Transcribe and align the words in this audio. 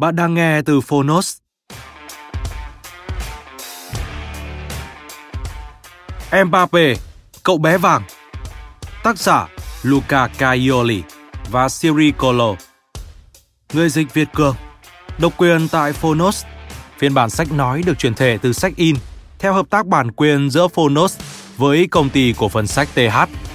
Bạn 0.00 0.16
đang 0.16 0.34
nghe 0.34 0.62
từ 0.62 0.80
Phonos. 0.80 1.36
Mbappe, 6.44 6.94
cậu 7.42 7.58
bé 7.58 7.78
vàng. 7.78 8.02
Tác 9.04 9.18
giả 9.18 9.48
Luca 9.82 10.26
Caioli 10.26 11.02
và 11.50 11.68
Siri 11.68 12.10
Colo. 12.10 12.54
Người 13.72 13.88
dịch 13.88 14.14
Việt 14.14 14.28
Cường. 14.34 14.56
Độc 15.18 15.32
quyền 15.36 15.68
tại 15.68 15.92
Phonos. 15.92 16.44
Phiên 16.98 17.14
bản 17.14 17.30
sách 17.30 17.52
nói 17.52 17.82
được 17.86 17.98
truyền 17.98 18.14
thể 18.14 18.38
từ 18.42 18.52
sách 18.52 18.76
in 18.76 18.96
theo 19.38 19.52
hợp 19.52 19.70
tác 19.70 19.86
bản 19.86 20.12
quyền 20.12 20.50
giữa 20.50 20.68
Phonos 20.68 21.18
với 21.56 21.86
công 21.90 22.10
ty 22.10 22.34
cổ 22.38 22.48
phần 22.48 22.66
sách 22.66 22.88
TH 22.94 23.49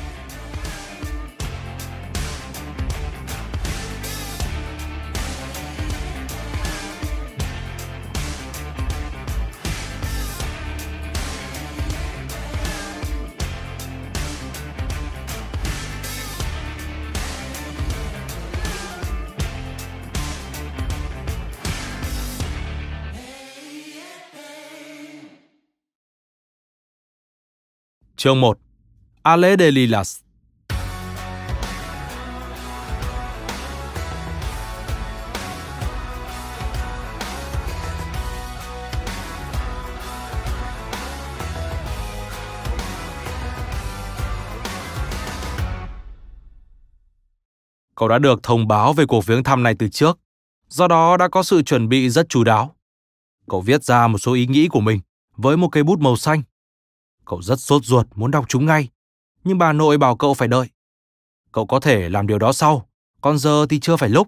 Chương 28.18 28.42
1 28.42 28.58
Ale 29.22 29.56
de 29.60 29.72
Lilas 29.72 30.20
Cậu 47.96 48.08
đã 48.10 48.20
được 48.20 48.44
thông 48.44 48.68
báo 48.68 48.94
về 48.94 49.06
cuộc 49.06 49.26
viếng 49.26 49.44
thăm 49.44 49.64
này 49.64 49.76
từ 49.80 49.88
trước, 49.88 50.20
do 50.68 50.88
đó 50.88 51.18
đã 51.18 51.28
có 51.28 51.44
sự 51.44 51.62
chuẩn 51.62 51.90
bị 51.90 52.10
rất 52.10 52.30
chú 52.30 52.44
đáo. 52.44 52.76
Cậu 53.50 53.62
viết 53.62 53.84
ra 53.84 54.08
một 54.08 54.18
số 54.18 54.34
ý 54.34 54.48
nghĩ 54.48 54.68
của 54.68 54.80
mình 54.80 55.00
với 55.38 55.58
một 55.58 55.68
cây 55.72 55.84
bút 55.84 56.00
màu 56.00 56.16
xanh. 56.16 56.44
Cậu 57.26 57.42
rất 57.42 57.60
sốt 57.60 57.86
ruột 57.86 58.08
muốn 58.16 58.32
đọc 58.32 58.46
chúng 58.48 58.66
ngay, 58.66 58.90
nhưng 59.44 59.58
bà 59.58 59.74
nội 59.74 59.98
bảo 59.98 60.16
cậu 60.16 60.34
phải 60.34 60.48
đợi. 60.48 60.68
Cậu 61.52 61.66
có 61.66 61.80
thể 61.80 62.10
làm 62.10 62.28
điều 62.28 62.40
đó 62.40 62.54
sau, 62.54 62.88
còn 63.22 63.38
giờ 63.38 63.66
thì 63.70 63.80
chưa 63.80 63.96
phải 63.96 64.10
lúc. 64.10 64.28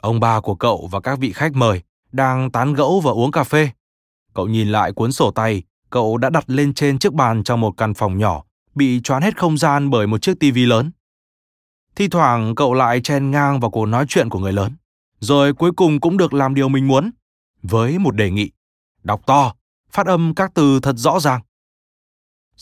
Ông 0.00 0.20
bà 0.20 0.40
của 0.40 0.54
cậu 0.54 0.88
và 0.92 1.00
các 1.00 1.18
vị 1.18 1.32
khách 1.32 1.52
mời 1.54 1.82
đang 2.12 2.50
tán 2.50 2.74
gẫu 2.74 3.00
và 3.00 3.10
uống 3.10 3.30
cà 3.30 3.44
phê. 3.44 3.70
Cậu 4.34 4.48
nhìn 4.48 4.68
lại 4.68 4.92
cuốn 4.92 5.12
sổ 5.12 5.30
tay 5.30 5.62
cậu 5.92 6.16
đã 6.18 6.30
đặt 6.30 6.44
lên 6.46 6.74
trên 6.74 6.98
chiếc 6.98 7.12
bàn 7.12 7.44
trong 7.44 7.60
một 7.60 7.76
căn 7.76 7.94
phòng 7.94 8.18
nhỏ, 8.18 8.44
bị 8.74 9.00
choán 9.04 9.22
hết 9.22 9.38
không 9.38 9.58
gian 9.58 9.90
bởi 9.90 10.06
một 10.06 10.22
chiếc 10.22 10.40
tivi 10.40 10.66
lớn. 10.66 10.90
Thi 11.96 12.08
thoảng 12.08 12.54
cậu 12.54 12.74
lại 12.74 13.00
chen 13.00 13.30
ngang 13.30 13.60
vào 13.60 13.70
cuộc 13.70 13.86
nói 13.86 14.04
chuyện 14.08 14.28
của 14.28 14.38
người 14.38 14.52
lớn, 14.52 14.76
rồi 15.20 15.54
cuối 15.54 15.72
cùng 15.72 16.00
cũng 16.00 16.16
được 16.16 16.34
làm 16.34 16.54
điều 16.54 16.68
mình 16.68 16.88
muốn, 16.88 17.10
với 17.62 17.98
một 17.98 18.16
đề 18.16 18.30
nghị. 18.30 18.50
Đọc 19.02 19.20
to, 19.26 19.54
phát 19.90 20.06
âm 20.06 20.34
các 20.34 20.50
từ 20.54 20.80
thật 20.80 20.94
rõ 20.96 21.20
ràng. 21.20 21.40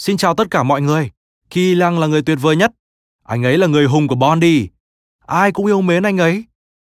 Xin 0.01 0.17
chào 0.17 0.35
tất 0.35 0.51
cả 0.51 0.63
mọi 0.63 0.81
người. 0.81 1.11
Kỳ 1.51 1.75
Lăng 1.75 1.99
là 1.99 2.07
người 2.07 2.23
tuyệt 2.23 2.39
vời 2.41 2.57
nhất. 2.57 2.73
Anh 3.25 3.43
ấy 3.43 3.59
là 3.59 3.67
người 3.67 3.87
hùng 3.87 4.09
của 4.09 4.15
Bondi. 4.15 4.69
Ai 5.27 5.53
cũng 5.53 5.67
yêu 5.67 5.81
mến 5.81 6.03
anh 6.03 6.19
ấy. 6.19 6.45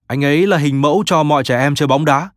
Anh 0.07 0.23
ấy 0.23 0.47
là 0.47 0.57
hình 0.57 0.81
mẫu 0.81 1.03
cho 1.05 1.23
mọi 1.23 1.43
trẻ 1.43 1.59
em 1.59 1.75
chơi 1.75 1.87
bóng 1.87 2.05
đá. 2.05 2.29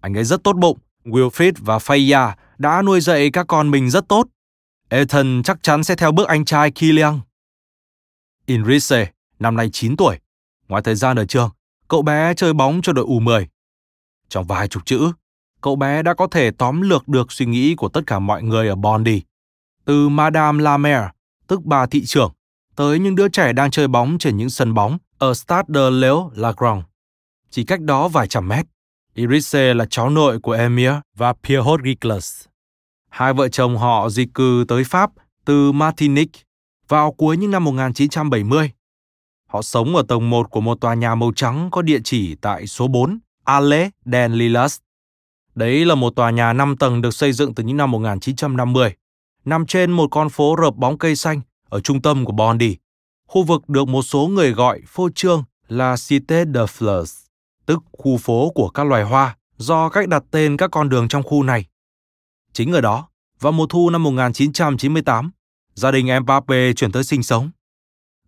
Anh 0.00 0.16
ấy 0.16 0.24
rất 0.24 0.44
tốt 0.44 0.52
bụng. 0.56 0.78
Wilfried 1.04 1.52
và 1.58 1.78
Faya 1.78 2.32
đã 2.58 2.82
nuôi 2.82 3.00
dạy 3.00 3.30
các 3.30 3.46
con 3.46 3.70
mình 3.70 3.90
rất 3.90 4.08
tốt. 4.08 4.26
Ethan 4.88 5.42
chắc 5.42 5.62
chắn 5.62 5.84
sẽ 5.84 5.94
theo 5.96 6.12
bước 6.12 6.28
anh 6.28 6.44
trai 6.44 6.70
Kylian. 6.70 7.20
Inrise, 8.46 9.10
năm 9.38 9.56
nay 9.56 9.70
9 9.72 9.96
tuổi. 9.96 10.18
Ngoài 10.68 10.82
thời 10.82 10.94
gian 10.94 11.16
ở 11.16 11.26
trường, 11.26 11.50
cậu 11.88 12.02
bé 12.02 12.34
chơi 12.34 12.52
bóng 12.52 12.82
cho 12.82 12.92
đội 12.92 13.06
U10. 13.06 13.46
Trong 14.28 14.46
vài 14.46 14.68
chục 14.68 14.86
chữ, 14.86 15.12
cậu 15.60 15.76
bé 15.76 16.02
đã 16.02 16.14
có 16.14 16.26
thể 16.26 16.50
tóm 16.50 16.80
lược 16.80 17.08
được 17.08 17.32
suy 17.32 17.46
nghĩ 17.46 17.74
của 17.74 17.88
tất 17.88 18.00
cả 18.06 18.18
mọi 18.18 18.42
người 18.42 18.68
ở 18.68 18.74
Bondi 18.74 19.22
từ 19.84 20.08
Madame 20.08 20.62
Lamer, 20.62 21.02
tức 21.46 21.64
bà 21.64 21.86
thị 21.86 22.04
trưởng, 22.04 22.32
tới 22.76 22.98
những 22.98 23.14
đứa 23.14 23.28
trẻ 23.28 23.52
đang 23.52 23.70
chơi 23.70 23.88
bóng 23.88 24.18
trên 24.18 24.36
những 24.36 24.50
sân 24.50 24.74
bóng 24.74 24.98
ở 25.18 25.34
Stade 25.34 25.68
de 25.74 25.90
Léo 25.90 26.30
Lagrange. 26.34 26.82
Chỉ 27.50 27.64
cách 27.64 27.80
đó 27.80 28.08
vài 28.08 28.28
trăm 28.28 28.48
mét, 28.48 28.66
Irise 29.14 29.74
là 29.74 29.86
cháu 29.90 30.10
nội 30.10 30.38
của 30.38 30.52
Emir 30.52 30.92
và 31.16 31.32
Pierrot 31.32 31.80
Giclas. 31.84 32.44
Hai 33.10 33.32
vợ 33.32 33.48
chồng 33.48 33.78
họ 33.78 34.08
di 34.08 34.26
cư 34.34 34.64
tới 34.68 34.84
Pháp 34.84 35.10
từ 35.44 35.72
Martinique 35.72 36.40
vào 36.88 37.12
cuối 37.12 37.36
những 37.36 37.50
năm 37.50 37.64
1970. 37.64 38.70
Họ 39.48 39.62
sống 39.62 39.96
ở 39.96 40.02
tầng 40.08 40.30
1 40.30 40.50
của 40.50 40.60
một 40.60 40.80
tòa 40.80 40.94
nhà 40.94 41.14
màu 41.14 41.32
trắng 41.36 41.68
có 41.72 41.82
địa 41.82 41.98
chỉ 42.04 42.34
tại 42.34 42.66
số 42.66 42.88
4 42.88 43.18
Allée 43.44 43.90
des 44.04 44.30
Lilas. 44.30 44.78
Đấy 45.54 45.84
là 45.84 45.94
một 45.94 46.16
tòa 46.16 46.30
nhà 46.30 46.52
5 46.52 46.76
tầng 46.76 47.02
được 47.02 47.14
xây 47.14 47.32
dựng 47.32 47.54
từ 47.54 47.64
những 47.64 47.76
năm 47.76 47.90
1950 47.90 48.94
nằm 49.44 49.66
trên 49.66 49.90
một 49.90 50.08
con 50.10 50.28
phố 50.28 50.56
rợp 50.56 50.76
bóng 50.76 50.98
cây 50.98 51.16
xanh 51.16 51.40
ở 51.68 51.80
trung 51.80 52.02
tâm 52.02 52.24
của 52.24 52.32
Bondi, 52.32 52.76
khu 53.28 53.42
vực 53.42 53.68
được 53.68 53.88
một 53.88 54.02
số 54.02 54.26
người 54.26 54.52
gọi 54.52 54.80
phô 54.86 55.08
trương 55.14 55.44
là 55.68 55.96
Cité 56.08 56.44
de 56.44 56.60
Fleurs, 56.60 57.26
tức 57.66 57.82
khu 57.92 58.16
phố 58.16 58.50
của 58.54 58.68
các 58.68 58.86
loài 58.86 59.02
hoa 59.02 59.36
do 59.56 59.88
cách 59.88 60.08
đặt 60.08 60.24
tên 60.30 60.56
các 60.56 60.70
con 60.70 60.88
đường 60.88 61.08
trong 61.08 61.22
khu 61.22 61.42
này. 61.42 61.66
Chính 62.52 62.72
ở 62.72 62.80
đó, 62.80 63.08
vào 63.40 63.52
mùa 63.52 63.66
thu 63.66 63.90
năm 63.90 64.02
1998, 64.02 65.30
gia 65.74 65.90
đình 65.90 66.08
Mbappe 66.22 66.72
chuyển 66.72 66.92
tới 66.92 67.04
sinh 67.04 67.22
sống. 67.22 67.50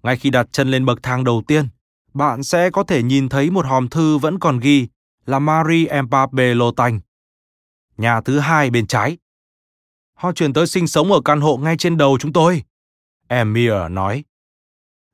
Ngay 0.03 0.17
khi 0.17 0.31
đặt 0.31 0.47
chân 0.53 0.71
lên 0.71 0.87
bậc 0.87 1.03
thang 1.03 1.25
đầu 1.25 1.43
tiên, 1.47 1.69
bạn 2.15 2.45
sẽ 2.45 2.71
có 2.71 2.83
thể 2.83 3.03
nhìn 3.03 3.29
thấy 3.29 3.51
một 3.51 3.67
hòm 3.67 3.89
thư 3.89 4.19
vẫn 4.19 4.39
còn 4.39 4.59
ghi 4.59 4.89
là 5.27 5.39
Marie 5.39 6.03
Mbappe 6.03 6.55
Lotanh. 6.55 7.01
Nhà 7.97 8.21
thứ 8.21 8.39
hai 8.39 8.71
bên 8.71 8.87
trái 8.87 9.17
Họ 10.15 10.33
chuyển 10.33 10.53
tới 10.53 10.67
sinh 10.67 10.87
sống 10.87 11.13
ở 11.13 11.21
căn 11.25 11.41
hộ 11.41 11.57
ngay 11.57 11.77
trên 11.77 11.97
đầu 11.97 12.19
chúng 12.21 12.33
tôi. 12.33 12.63
Emir 13.29 13.73
nói. 13.91 14.25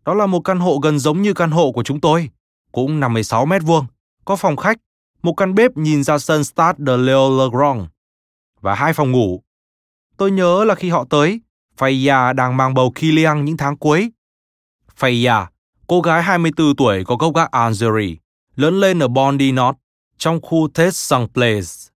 Đó 0.05 0.14
là 0.14 0.26
một 0.26 0.41
căn 0.41 0.61
hộ 0.61 0.79
gần 0.79 0.99
giống 0.99 1.23
như 1.23 1.35
căn 1.35 1.50
hộ 1.50 1.73
của 1.73 1.82
chúng 1.82 2.00
tôi, 2.00 2.31
cũng 2.73 3.00
56 3.00 3.47
mét 3.47 3.62
vuông, 3.62 3.87
có 4.25 4.37
phòng 4.37 4.56
khách, 4.56 4.79
một 5.23 5.32
căn 5.32 5.55
bếp 5.55 5.76
nhìn 5.76 6.02
ra 6.05 6.19
sân 6.19 6.44
Stade 6.44 6.79
de 6.87 6.97
Leo 6.97 7.38
Legrand 7.38 7.82
và 8.61 8.75
hai 8.75 8.93
phòng 8.93 9.11
ngủ. 9.11 9.43
Tôi 10.17 10.31
nhớ 10.31 10.64
là 10.64 10.75
khi 10.75 10.91
họ 10.91 11.05
tới, 11.11 11.41
Faya 11.79 12.35
đang 12.35 12.56
mang 12.56 12.75
bầu 12.75 12.93
Kilian 12.94 13.44
những 13.44 13.56
tháng 13.56 13.76
cuối. 13.76 14.11
Faya, 14.99 15.46
cô 15.87 16.00
gái 16.00 16.23
24 16.23 16.76
tuổi 16.76 17.05
có 17.05 17.17
gốc 17.17 17.35
gác 17.35 17.50
Algeria, 17.50 18.17
lớn 18.56 18.81
lên 18.81 18.99
ở 18.99 19.08
Bondi 19.08 19.53
North, 19.53 19.79
trong 20.19 20.41
khu 20.43 20.69
Tết 20.75 20.94
Saint 20.94 21.35
Place. 21.35 21.91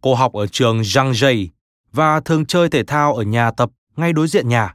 Cô 0.00 0.14
học 0.14 0.32
ở 0.32 0.46
trường 0.46 0.80
Jean 0.80 1.12
Jay 1.12 1.48
và 1.92 2.20
thường 2.20 2.46
chơi 2.46 2.68
thể 2.68 2.84
thao 2.84 3.14
ở 3.14 3.22
nhà 3.22 3.50
tập 3.50 3.70
ngay 3.96 4.12
đối 4.12 4.28
diện 4.28 4.48
nhà. 4.48 4.74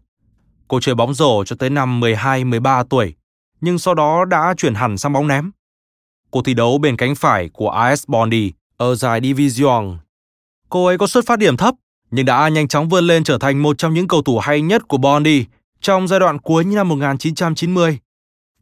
Cô 0.68 0.80
chơi 0.80 0.96
bóng 0.96 1.14
rổ 1.14 1.44
cho 1.46 1.56
tới 1.56 1.70
năm 1.70 2.02
12-13 2.02 2.84
tuổi, 2.84 3.16
nhưng 3.62 3.80
sau 3.80 3.94
đó 3.94 4.26
đã 4.26 4.54
chuyển 4.58 4.76
hẳn 4.76 4.98
sang 4.98 5.14
bóng 5.14 5.28
ném. 5.28 5.52
Cô 6.32 6.42
thi 6.42 6.54
đấu 6.54 6.78
bên 6.78 6.98
cánh 6.98 7.16
phải 7.16 7.50
của 7.54 7.70
AS 7.70 8.04
Bondi 8.08 8.52
ở 8.78 8.96
giải 8.96 9.20
Division. 9.24 9.98
Cô 10.70 10.86
ấy 10.86 10.98
có 10.98 11.08
xuất 11.08 11.26
phát 11.26 11.40
điểm 11.40 11.58
thấp, 11.58 11.76
nhưng 12.12 12.26
đã 12.26 12.50
nhanh 12.50 12.68
chóng 12.68 12.90
vươn 12.90 13.08
lên 13.08 13.24
trở 13.24 13.38
thành 13.38 13.62
một 13.64 13.78
trong 13.78 13.94
những 13.94 14.08
cầu 14.08 14.22
thủ 14.22 14.40
hay 14.40 14.62
nhất 14.62 14.88
của 14.88 14.98
Bondi 14.98 15.46
trong 15.82 16.08
giai 16.08 16.20
đoạn 16.20 16.40
cuối 16.40 16.66
năm 16.66 16.88
1990. 16.90 18.00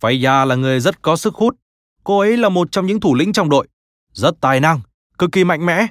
Faya 0.02 0.46
là 0.46 0.56
người 0.56 0.80
rất 0.80 1.02
có 1.02 1.16
sức 1.16 1.36
hút. 1.36 1.56
Cô 2.04 2.20
ấy 2.20 2.38
là 2.38 2.50
một 2.50 2.72
trong 2.72 2.86
những 2.86 3.00
thủ 3.00 3.16
lĩnh 3.16 3.34
trong 3.34 3.50
đội, 3.50 3.68
rất 4.14 4.42
tài 4.42 4.60
năng, 4.60 4.80
cực 5.18 5.32
kỳ 5.32 5.44
mạnh 5.44 5.66
mẽ. 5.66 5.88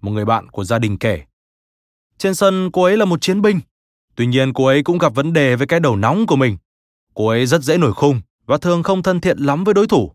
Một 0.00 0.10
người 0.10 0.24
bạn 0.24 0.50
của 0.50 0.64
gia 0.64 0.78
đình 0.78 0.98
kể. 0.98 1.22
Trên 2.24 2.34
sân 2.34 2.70
cô 2.72 2.82
ấy 2.82 2.96
là 2.96 3.04
một 3.04 3.20
chiến 3.20 3.42
binh, 3.42 3.60
tuy 4.14 4.26
nhiên 4.26 4.52
cô 4.52 4.66
ấy 4.66 4.82
cũng 4.82 4.98
gặp 4.98 5.14
vấn 5.14 5.32
đề 5.32 5.56
với 5.56 5.66
cái 5.66 5.80
đầu 5.80 5.96
nóng 5.96 6.26
của 6.26 6.36
mình. 6.36 6.56
Cô 7.14 7.28
ấy 7.28 7.46
rất 7.46 7.62
dễ 7.62 7.78
nổi 7.78 7.92
khung 7.92 8.20
và 8.46 8.58
thường 8.58 8.82
không 8.82 9.02
thân 9.02 9.20
thiện 9.20 9.38
lắm 9.38 9.64
với 9.64 9.74
đối 9.74 9.86
thủ. 9.86 10.12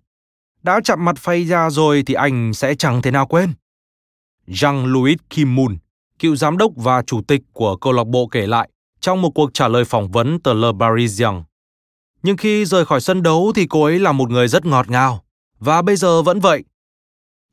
Đã 0.63 0.79
chạm 0.83 1.06
mặt 1.06 1.17
phay 1.17 1.44
ra 1.44 1.69
rồi 1.69 2.03
thì 2.06 2.13
anh 2.13 2.53
sẽ 2.53 2.75
chẳng 2.75 3.01
thể 3.01 3.11
nào 3.11 3.27
quên. 3.27 3.53
Jean-Louis 4.47 5.15
Kim 5.29 5.56
Moon, 5.56 5.77
cựu 6.19 6.35
giám 6.35 6.57
đốc 6.57 6.71
và 6.75 7.01
chủ 7.01 7.21
tịch 7.21 7.41
của 7.53 7.75
câu 7.75 7.94
lạc 7.94 8.07
bộ 8.07 8.27
kể 8.27 8.47
lại 8.47 8.69
trong 9.00 9.21
một 9.21 9.29
cuộc 9.35 9.53
trả 9.53 9.67
lời 9.67 9.85
phỏng 9.85 10.11
vấn 10.11 10.39
tờ 10.39 10.53
Le 10.53 10.67
Parisien. 10.79 11.44
Nhưng 12.23 12.38
khi 12.38 12.65
rời 12.65 12.85
khỏi 12.85 13.01
sân 13.01 13.23
đấu 13.23 13.51
thì 13.56 13.67
cô 13.69 13.83
ấy 13.83 14.00
là 14.00 14.11
một 14.11 14.29
người 14.29 14.47
rất 14.47 14.65
ngọt 14.65 14.89
ngào, 14.89 15.23
và 15.59 15.81
bây 15.81 15.95
giờ 15.95 16.21
vẫn 16.21 16.39
vậy. 16.39 16.63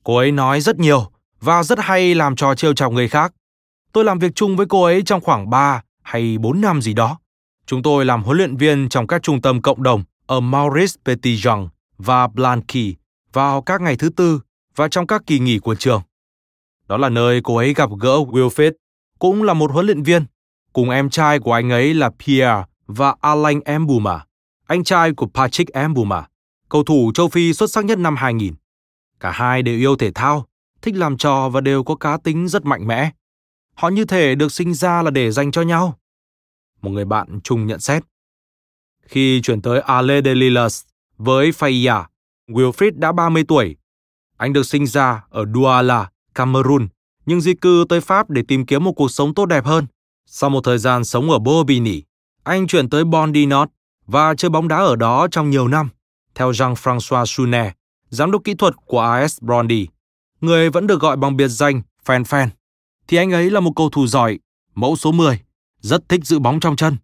Cô 0.05 0.17
ấy 0.17 0.33
nói 0.33 0.61
rất 0.61 0.79
nhiều 0.79 1.11
và 1.41 1.63
rất 1.63 1.79
hay 1.79 2.15
làm 2.15 2.37
trò 2.37 2.55
trêu 2.55 2.75
chọc 2.75 2.93
người 2.93 3.09
khác. 3.09 3.33
Tôi 3.97 4.05
làm 4.05 4.19
việc 4.19 4.35
chung 4.35 4.57
với 4.57 4.67
cô 4.67 4.83
ấy 4.83 5.03
trong 5.03 5.21
khoảng 5.21 5.51
3 5.51 5.83
hay 6.03 6.39
4 6.39 6.61
năm 6.61 6.83
gì 6.83 6.95
đó. 6.95 7.19
Chúng 7.67 7.83
tôi 7.83 8.05
làm 8.05 8.23
huấn 8.23 8.37
luyện 8.37 8.57
viên 8.57 8.89
trong 8.89 9.07
các 9.07 9.23
trung 9.23 9.43
tâm 9.43 9.63
cộng 9.63 9.83
đồng 9.83 10.05
ở 10.27 10.41
Maurice 10.41 11.01
Petitjean 11.05 11.69
và 11.99 12.27
Blanqui 12.27 12.95
vào 13.33 13.63
các 13.63 13.81
ngày 13.81 13.97
thứ 13.97 14.09
tư 14.09 14.41
và 14.75 14.89
trong 14.89 15.07
các 15.07 15.23
kỳ 15.27 15.39
nghỉ 15.39 15.59
của 15.59 15.75
trường. 15.75 16.03
Đó 16.89 16.97
là 16.97 17.09
nơi 17.09 17.41
cô 17.45 17.57
ấy 17.57 17.75
gặp 17.75 17.91
gỡ 18.01 18.17
Wilfred, 18.17 18.73
cũng 19.19 19.43
là 19.43 19.55
một 19.55 19.73
huấn 19.73 19.87
luyện 19.87 20.03
viên. 20.03 20.25
Cùng 20.73 20.91
em 20.91 21.11
trai 21.11 21.39
của 21.39 21.53
anh 21.53 21.71
ấy 21.71 21.95
là 21.95 22.11
Pierre 22.27 22.65
và 22.87 23.15
Alain 23.21 23.61
Mbuma, 23.79 24.25
anh 24.67 24.85
trai 24.85 25.13
của 25.13 25.27
Patrick 25.35 25.71
Mbuma, 25.89 26.27
cầu 26.69 26.85
thủ 26.85 27.13
châu 27.15 27.29
Phi 27.29 27.53
xuất 27.53 27.71
sắc 27.71 27.85
nhất 27.85 27.99
năm 27.99 28.17
2000. 28.17 28.55
Cả 29.21 29.31
hai 29.31 29.63
đều 29.63 29.79
yêu 29.79 29.97
thể 29.97 30.11
thao, 30.11 30.47
thích 30.83 30.95
làm 30.97 31.17
trò 31.17 31.49
và 31.49 31.61
đều 31.61 31.85
có 31.85 31.95
cá 31.97 32.17
tính 32.17 32.49
rất 32.49 32.65
mạnh 32.65 32.87
mẽ. 32.87 33.11
Họ 33.77 33.89
như 33.89 34.05
thể 34.05 34.35
được 34.35 34.53
sinh 34.53 34.75
ra 34.75 35.03
là 35.03 35.11
để 35.11 35.31
dành 35.31 35.51
cho 35.53 35.63
nhau. 35.63 35.99
Một 36.83 36.91
người 36.91 37.05
bạn 37.05 37.41
chung 37.45 37.67
nhận 37.67 37.81
xét. 37.81 38.03
Khi 39.03 39.41
chuyển 39.43 39.63
tới 39.63 39.81
Ale 39.81 40.21
de 40.23 40.35
Lillas 40.35 40.85
với 41.19 41.51
Faya, 41.51 42.05
Wilfried 42.49 42.93
đã 42.95 43.13
30 43.13 43.45
tuổi. 43.49 43.77
Anh 44.37 44.53
được 44.53 44.67
sinh 44.67 44.87
ra 44.87 45.25
ở 45.31 45.45
Douala, 45.55 46.11
Cameroon, 46.35 46.89
nhưng 47.27 47.41
di 47.41 47.55
cư 47.55 47.85
tới 47.89 48.01
Pháp 48.01 48.31
để 48.31 48.43
tìm 48.49 48.67
kiếm 48.67 48.85
một 48.85 48.93
cuộc 48.93 49.11
sống 49.11 49.35
tốt 49.35 49.47
đẹp 49.47 49.65
hơn. 49.65 49.87
Sau 50.27 50.51
một 50.51 50.61
thời 50.65 50.79
gian 50.79 51.05
sống 51.05 51.31
ở 51.31 51.39
Bobigny, 51.39 52.03
anh 52.45 52.67
chuyển 52.67 52.91
tới 52.91 53.05
Bondinot 53.05 53.69
và 54.07 54.35
chơi 54.35 54.49
bóng 54.49 54.69
đá 54.69 54.77
ở 54.77 54.97
đó 54.97 55.29
trong 55.31 55.51
nhiều 55.51 55.69
năm. 55.69 55.89
Theo 56.35 56.51
Jean-François 56.51 57.25
Sounet, 57.25 57.73
giám 58.09 58.31
đốc 58.31 58.45
kỹ 58.45 58.55
thuật 58.55 58.75
của 58.87 59.01
AS 59.01 59.43
Bondy, 59.43 59.89
người 60.41 60.71
vẫn 60.71 60.87
được 60.87 61.01
gọi 61.01 61.17
bằng 61.17 61.37
biệt 61.37 61.49
danh 61.49 61.83
Fan 62.07 62.23
Fan, 62.23 62.49
thì 63.09 63.17
anh 63.17 63.33
ấy 63.33 63.51
là 63.51 63.61
một 63.61 63.73
cầu 63.77 63.91
thủ 63.91 64.07
giỏi, 64.07 64.39
mẫu 64.75 64.97
số 64.97 65.13
10, 65.13 65.41
rất 65.81 66.09
thích 66.09 66.25
giữ 66.25 66.39
bóng 66.39 66.61
trong 66.61 66.77
chân. 66.77 66.97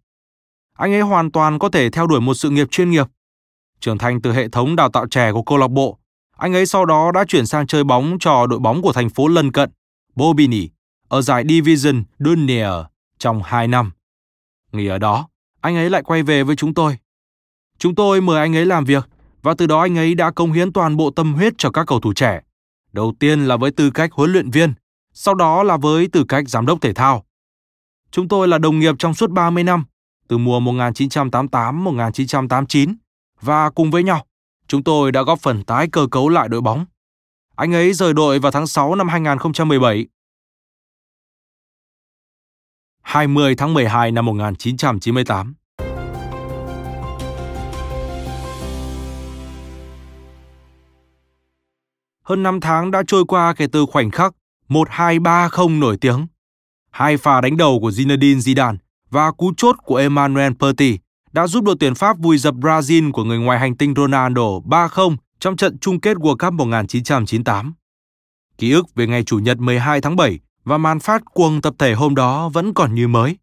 Anh 0.77 0.93
ấy 0.93 1.01
hoàn 1.01 1.31
toàn 1.31 1.59
có 1.59 1.69
thể 1.69 1.89
theo 1.89 2.07
đuổi 2.07 2.21
một 2.21 2.33
sự 2.33 2.49
nghiệp 2.49 2.67
chuyên 2.71 2.91
nghiệp. 2.91 3.07
Trưởng 3.79 3.97
thành 3.97 4.21
từ 4.21 4.33
hệ 4.33 4.49
thống 4.49 4.75
đào 4.75 4.89
tạo 4.89 5.07
trẻ 5.07 5.31
của 5.31 5.43
câu 5.43 5.57
lạc 5.57 5.67
bộ, 5.67 5.97
anh 6.37 6.53
ấy 6.53 6.65
sau 6.65 6.85
đó 6.85 7.11
đã 7.11 7.25
chuyển 7.27 7.45
sang 7.45 7.67
chơi 7.67 7.83
bóng 7.83 8.17
cho 8.19 8.47
đội 8.47 8.59
bóng 8.59 8.81
của 8.81 8.93
thành 8.93 9.09
phố 9.09 9.27
lân 9.27 9.51
cận, 9.51 9.69
Bobigny, 10.15 10.69
ở 11.07 11.21
giải 11.21 11.43
Division 11.49 12.03
Dunier 12.19 12.73
trong 13.17 13.41
2 13.43 13.67
năm. 13.67 13.91
Nghỉ 14.71 14.87
ở 14.87 14.97
đó, 14.97 15.27
anh 15.61 15.75
ấy 15.75 15.89
lại 15.89 16.03
quay 16.03 16.23
về 16.23 16.43
với 16.43 16.55
chúng 16.55 16.73
tôi. 16.73 16.97
Chúng 17.77 17.95
tôi 17.95 18.21
mời 18.21 18.39
anh 18.39 18.55
ấy 18.55 18.65
làm 18.65 18.85
việc 18.85 19.09
và 19.41 19.53
từ 19.57 19.67
đó 19.67 19.81
anh 19.81 19.97
ấy 19.97 20.15
đã 20.15 20.31
công 20.31 20.51
hiến 20.51 20.73
toàn 20.73 20.97
bộ 20.97 21.11
tâm 21.11 21.33
huyết 21.33 21.53
cho 21.57 21.71
các 21.71 21.87
cầu 21.87 21.99
thủ 21.99 22.13
trẻ. 22.13 22.41
Đầu 22.93 23.13
tiên 23.19 23.45
là 23.45 23.57
với 23.57 23.71
tư 23.71 23.91
cách 23.91 24.11
huấn 24.13 24.31
luyện 24.31 24.51
viên, 24.51 24.73
sau 25.13 25.35
đó 25.35 25.63
là 25.63 25.77
với 25.77 26.07
tư 26.07 26.25
cách 26.27 26.49
giám 26.49 26.65
đốc 26.65 26.81
thể 26.81 26.93
thao. 26.93 27.23
Chúng 28.11 28.27
tôi 28.27 28.47
là 28.47 28.57
đồng 28.57 28.79
nghiệp 28.79 28.95
trong 28.99 29.13
suốt 29.13 29.29
30 29.29 29.63
năm, 29.63 29.85
từ 30.27 30.37
mùa 30.37 30.59
1988-1989 30.59 32.95
và 33.41 33.69
cùng 33.69 33.91
với 33.91 34.03
nhau, 34.03 34.25
chúng 34.67 34.83
tôi 34.83 35.11
đã 35.11 35.21
góp 35.21 35.39
phần 35.39 35.63
tái 35.63 35.87
cơ 35.91 36.07
cấu 36.11 36.29
lại 36.29 36.49
đội 36.49 36.61
bóng. 36.61 36.85
Anh 37.55 37.73
ấy 37.73 37.93
rời 37.93 38.13
đội 38.13 38.39
vào 38.39 38.51
tháng 38.51 38.67
6 38.67 38.95
năm 38.95 39.07
2017 39.07 40.07
20 43.01 43.55
tháng 43.55 43.73
12 43.73 44.11
năm 44.11 44.25
1998. 44.25 45.53
Hơn 52.23 52.43
5 52.43 52.59
tháng 52.59 52.91
đã 52.91 53.03
trôi 53.07 53.25
qua 53.25 53.53
kể 53.53 53.67
từ 53.67 53.85
khoảnh 53.85 54.11
khắc 54.11 54.33
1-2-3-0 54.73 55.79
nổi 55.79 55.97
tiếng. 56.01 56.27
Hai 56.91 57.17
pha 57.17 57.41
đánh 57.41 57.57
đầu 57.57 57.79
của 57.81 57.89
Zinedine 57.89 58.37
Zidane 58.37 58.77
và 59.09 59.31
cú 59.31 59.53
chốt 59.57 59.75
của 59.85 59.95
Emmanuel 59.95 60.53
Petit 60.59 61.01
đã 61.31 61.47
giúp 61.47 61.63
đội 61.63 61.75
tuyển 61.79 61.95
Pháp 61.95 62.17
vùi 62.19 62.37
dập 62.37 62.55
Brazil 62.55 63.11
của 63.11 63.23
người 63.23 63.39
ngoài 63.39 63.59
hành 63.59 63.77
tinh 63.77 63.93
Ronaldo 63.97 64.59
3-0 64.65 65.15
trong 65.39 65.57
trận 65.57 65.77
chung 65.77 65.99
kết 65.99 66.17
World 66.17 66.37
Cup 66.37 66.53
1998. 66.53 67.73
Ký 68.57 68.71
ức 68.71 68.95
về 68.95 69.07
ngày 69.07 69.23
Chủ 69.23 69.39
nhật 69.39 69.57
12 69.57 70.01
tháng 70.01 70.15
7 70.15 70.39
và 70.63 70.77
màn 70.77 70.99
phát 70.99 71.25
cuồng 71.25 71.61
tập 71.61 71.73
thể 71.79 71.93
hôm 71.93 72.15
đó 72.15 72.49
vẫn 72.49 72.73
còn 72.73 72.95
như 72.95 73.07
mới. 73.07 73.37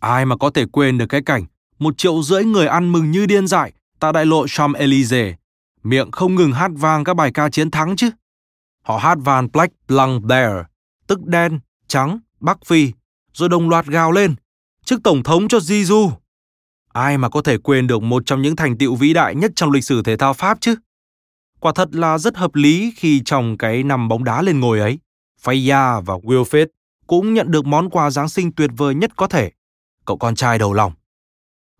Ai 0.00 0.26
mà 0.26 0.36
có 0.36 0.50
thể 0.50 0.66
quên 0.72 0.98
được 0.98 1.06
cái 1.06 1.22
cảnh 1.22 1.44
một 1.78 1.98
triệu 1.98 2.22
rưỡi 2.22 2.44
người 2.44 2.66
ăn 2.66 2.92
mừng 2.92 3.10
như 3.10 3.26
điên 3.26 3.46
dại 3.46 3.72
tại 4.00 4.12
đại 4.12 4.26
lộ 4.26 4.44
Champs-Élysées, 4.44 5.32
miệng 5.82 6.10
không 6.10 6.34
ngừng 6.34 6.52
hát 6.52 6.70
vang 6.74 7.04
các 7.04 7.14
bài 7.14 7.30
ca 7.34 7.48
chiến 7.48 7.70
thắng 7.70 7.96
chứ. 7.96 8.10
Họ 8.82 8.98
hát 8.98 9.18
van 9.20 9.48
Black 9.52 9.74
Lung 9.88 10.26
Bear, 10.26 10.52
tức 11.06 11.24
đen, 11.24 11.60
trắng, 11.86 12.18
Bắc 12.40 12.58
Phi, 12.66 12.92
rồi 13.32 13.48
đồng 13.48 13.68
loạt 13.68 13.86
gào 13.86 14.12
lên, 14.12 14.34
Chức 14.84 15.00
Tổng 15.04 15.22
thống 15.22 15.48
cho 15.48 15.58
Zizou. 15.58 16.10
Ai 16.92 17.18
mà 17.18 17.28
có 17.28 17.42
thể 17.42 17.58
quên 17.58 17.86
được 17.86 18.02
một 18.02 18.22
trong 18.26 18.42
những 18.42 18.56
thành 18.56 18.78
tựu 18.78 18.94
vĩ 18.94 19.12
đại 19.12 19.34
nhất 19.34 19.52
trong 19.56 19.70
lịch 19.70 19.84
sử 19.84 20.02
thể 20.02 20.16
thao 20.16 20.34
Pháp 20.34 20.58
chứ? 20.60 20.74
Quả 21.60 21.72
thật 21.74 21.88
là 21.92 22.18
rất 22.18 22.36
hợp 22.36 22.54
lý 22.54 22.92
khi 22.96 23.22
trong 23.24 23.58
cái 23.58 23.82
năm 23.82 24.08
bóng 24.08 24.24
đá 24.24 24.42
lên 24.42 24.60
ngồi 24.60 24.80
ấy, 24.80 24.98
Faya 25.42 26.00
và 26.00 26.14
Wilfred 26.14 26.66
cũng 27.06 27.34
nhận 27.34 27.50
được 27.50 27.66
món 27.66 27.90
quà 27.90 28.10
Giáng 28.10 28.28
sinh 28.28 28.52
tuyệt 28.52 28.70
vời 28.76 28.94
nhất 28.94 29.10
có 29.16 29.26
thể, 29.26 29.50
cậu 30.04 30.16
con 30.16 30.34
trai 30.34 30.58
đầu 30.58 30.72
lòng. 30.72 30.92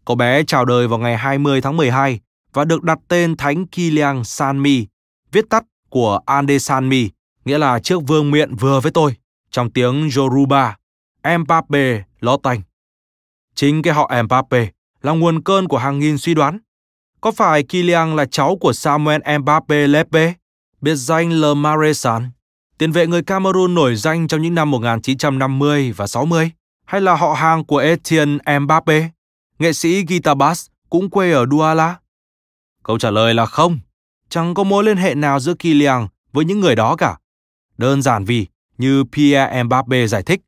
Cậu 0.05 0.17
bé 0.17 0.45
chào 0.45 0.65
đời 0.65 0.89
vào 0.89 0.99
ngày 0.99 1.17
20 1.17 1.61
tháng 1.61 1.77
12 1.77 2.21
và 2.53 2.65
được 2.65 2.83
đặt 2.83 2.99
tên 3.09 3.37
Thánh 3.37 3.67
Kilian 3.67 4.25
Sanmi, 4.25 4.87
viết 5.33 5.45
tắt 5.51 5.65
của 5.93 6.21
Andesanmi 6.27 7.11
nghĩa 7.45 7.59
là 7.59 7.79
chiếc 7.79 7.97
vương 8.07 8.31
miện 8.31 8.55
vừa 8.55 8.81
với 8.81 8.93
tôi, 8.93 9.17
trong 9.51 9.71
tiếng 9.71 10.11
Yoruba, 10.17 10.77
Mbappe 11.39 12.03
ló 12.21 12.37
tanh. 12.43 12.61
Chính 13.55 13.83
cái 13.83 13.95
họ 13.95 14.13
Mbappe 14.25 14.69
là 15.03 15.13
nguồn 15.13 15.43
cơn 15.43 15.69
của 15.69 15.79
hàng 15.79 15.99
nghìn 15.99 16.19
suy 16.19 16.35
đoán. 16.35 16.59
Có 17.21 17.31
phải 17.31 17.63
Kylian 17.63 18.17
là 18.17 18.25
cháu 18.25 18.57
của 18.61 18.73
Samuel 18.73 19.39
Mbappe 19.39 19.87
Lepe, 19.87 20.33
biệt 20.81 20.95
danh 20.95 21.33
Le 21.41 21.55
Maréchal? 21.55 22.23
tiền 22.79 22.93
vệ 22.93 23.07
người 23.07 23.23
Cameroon 23.23 23.75
nổi 23.75 23.97
danh 23.97 24.29
trong 24.29 24.43
những 24.43 24.55
năm 24.55 24.71
1950 24.71 25.93
và 25.93 26.07
60, 26.07 26.51
hay 26.85 27.01
là 27.01 27.15
họ 27.15 27.33
hàng 27.33 27.65
của 27.65 27.79
Etienne 27.79 28.59
Mbappe, 28.59 29.09
nghệ 29.59 29.73
sĩ 29.73 30.05
guitar 30.05 30.37
bass 30.37 30.71
cũng 30.91 31.11
quê 31.11 31.33
ở 31.33 31.47
Douala? 31.51 31.97
Câu 32.83 32.99
trả 32.99 33.11
lời 33.11 33.35
là 33.35 33.47
không, 33.47 33.79
chẳng 34.33 34.55
có 34.55 34.65
mối 34.65 34.85
liên 34.85 34.97
hệ 34.97 35.15
nào 35.15 35.41
giữa 35.41 35.55
Kylian 35.55 36.07
với 36.33 36.45
những 36.45 36.61
người 36.61 36.77
đó 36.77 36.97
cả. 36.97 37.19
Đơn 37.79 38.03
giản 38.03 38.25
vì, 38.25 38.47
như 38.79 39.05
Pierre 39.05 39.63
Mbappe 39.63 40.07
giải 40.07 40.23
thích, 40.23 40.41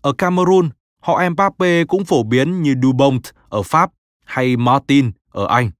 ở 0.00 0.12
Cameroon, 0.12 0.70
họ 1.00 1.28
Mbappe 1.30 1.84
cũng 1.84 2.04
phổ 2.04 2.22
biến 2.22 2.62
như 2.62 2.74
Dubont 2.82 3.22
ở 3.48 3.62
Pháp 3.62 3.90
hay 4.24 4.56
Martin 4.56 5.10
ở 5.30 5.46
Anh. 5.46 5.70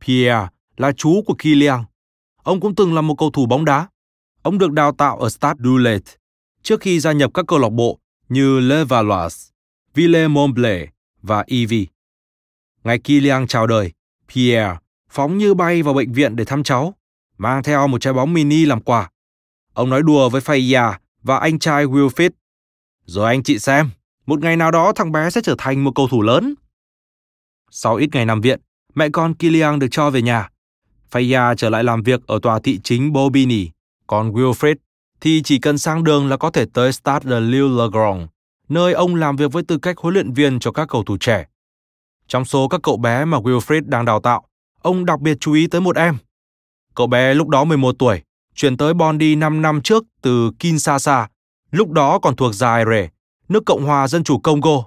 Pierre 0.00 0.48
là 0.76 0.92
chú 0.92 1.22
của 1.26 1.34
Kylian. 1.38 1.84
Ông 2.42 2.60
cũng 2.60 2.74
từng 2.74 2.94
là 2.94 3.00
một 3.00 3.14
cầu 3.18 3.30
thủ 3.30 3.46
bóng 3.46 3.64
đá. 3.64 3.88
Ông 4.42 4.58
được 4.58 4.72
đào 4.72 4.92
tạo 4.92 5.18
ở 5.18 5.28
Stade 5.28 5.60
Doulet 5.64 6.02
trước 6.62 6.80
khi 6.80 7.00
gia 7.00 7.12
nhập 7.12 7.30
các 7.34 7.44
câu 7.48 7.58
lạc 7.58 7.72
bộ 7.72 7.98
như 8.28 8.60
Le 8.60 8.84
Valois, 8.84 9.48
Ville 9.94 10.28
Montblanc 10.28 10.88
và 11.22 11.44
Ivy. 11.46 11.86
Ngày 12.84 12.98
Kylian 12.98 13.46
chào 13.46 13.66
đời, 13.66 13.92
Pierre 14.34 14.76
phóng 15.14 15.38
như 15.38 15.54
bay 15.54 15.82
vào 15.82 15.94
bệnh 15.94 16.12
viện 16.12 16.36
để 16.36 16.44
thăm 16.44 16.62
cháu, 16.62 16.94
mang 17.38 17.62
theo 17.62 17.86
một 17.86 18.00
trái 18.00 18.12
bóng 18.12 18.32
mini 18.32 18.64
làm 18.64 18.80
quà. 18.80 19.10
Ông 19.72 19.90
nói 19.90 20.02
đùa 20.02 20.28
với 20.28 20.40
Faya 20.40 20.92
và 21.22 21.38
anh 21.38 21.58
trai 21.58 21.86
Wilfred, 21.86 22.30
Rồi 23.04 23.26
anh 23.26 23.42
chị 23.42 23.58
xem, 23.58 23.90
một 24.26 24.40
ngày 24.40 24.56
nào 24.56 24.70
đó 24.70 24.92
thằng 24.92 25.12
bé 25.12 25.30
sẽ 25.30 25.40
trở 25.40 25.54
thành 25.58 25.84
một 25.84 25.90
cầu 25.94 26.08
thủ 26.08 26.22
lớn, 26.22 26.54
Sau 27.70 27.96
ít 27.96 28.08
ngày 28.12 28.26
nằm 28.26 28.40
viện, 28.40 28.60
mẹ 28.94 29.08
con 29.12 29.34
Kilian 29.34 29.78
được 29.78 29.86
cho 29.90 30.10
về 30.10 30.22
nhà. 30.22 30.48
Faya 31.10 31.54
trở 31.54 31.70
lại 31.70 31.84
làm 31.84 32.02
việc 32.02 32.26
ở 32.26 32.38
tòa 32.42 32.60
thị 32.60 32.80
chính 32.84 33.12
Bobigny, 33.12 33.70
còn 34.06 34.32
Wilfred 34.32 34.76
thì 35.20 35.42
chỉ 35.42 35.58
cần 35.58 35.78
sang 35.78 36.04
đường 36.04 36.28
là 36.28 36.36
có 36.36 36.50
thể 36.50 36.66
tới 36.74 36.92
Stade 36.92 37.30
de 37.30 37.40
Lille-le-Grand, 37.40 38.26
nơi 38.68 38.92
ông 38.92 39.14
làm 39.14 39.36
việc 39.36 39.52
với 39.52 39.62
tư 39.62 39.78
cách 39.78 39.98
huấn 39.98 40.14
luyện 40.14 40.32
viên 40.32 40.58
cho 40.58 40.72
các 40.72 40.88
cầu 40.88 41.04
thủ 41.04 41.16
trẻ. 41.20 41.46
Trong 42.28 42.44
số 42.44 42.68
các 42.68 42.80
cậu 42.82 42.96
bé 42.96 43.24
mà 43.24 43.38
Wilfred 43.38 43.82
đang 43.86 44.04
đào 44.04 44.20
tạo, 44.20 44.46
ông 44.84 45.04
đặc 45.04 45.20
biệt 45.20 45.36
chú 45.40 45.52
ý 45.52 45.66
tới 45.66 45.80
một 45.80 45.96
em. 45.96 46.16
Cậu 46.94 47.06
bé 47.06 47.34
lúc 47.34 47.48
đó 47.48 47.64
11 47.64 47.94
tuổi, 47.98 48.22
chuyển 48.54 48.76
tới 48.76 48.94
Bondi 48.94 49.34
5 49.34 49.62
năm 49.62 49.80
trước 49.80 50.04
từ 50.22 50.50
Kinshasa, 50.58 51.28
lúc 51.70 51.90
đó 51.90 52.18
còn 52.18 52.36
thuộc 52.36 52.52
Zaire, 52.52 53.08
nước 53.48 53.62
Cộng 53.66 53.84
hòa 53.84 54.08
Dân 54.08 54.24
chủ 54.24 54.38
Congo. 54.38 54.82